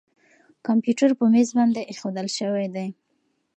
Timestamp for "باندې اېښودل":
1.57-2.27